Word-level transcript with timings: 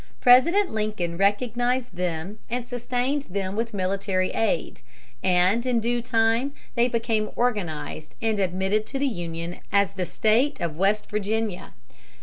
President 0.19 0.71
Lincoln 0.71 1.15
recognized 1.15 1.95
them 1.95 2.39
and 2.49 2.65
sustained 2.67 3.25
them 3.29 3.55
with 3.55 3.71
military 3.71 4.31
aid; 4.31 4.81
and 5.21 5.63
in 5.63 5.79
due 5.79 6.01
time 6.01 6.53
they 6.73 6.87
became 6.87 7.29
organized 7.35 8.15
and 8.19 8.39
admitted 8.39 8.87
to 8.87 8.97
the 8.97 9.05
Union 9.07 9.59
as 9.71 9.91
the 9.91 10.07
State 10.07 10.59
of 10.59 10.75
West 10.75 11.07
Virginia. 11.11 11.75